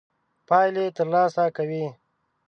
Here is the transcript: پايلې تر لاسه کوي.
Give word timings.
پايلې 0.47 0.85
تر 0.97 1.07
لاسه 1.13 1.43
کوي. 1.55 1.85